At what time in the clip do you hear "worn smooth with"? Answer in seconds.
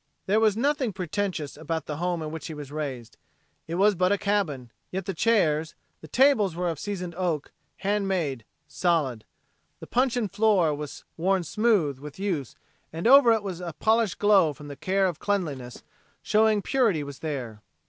11.17-12.17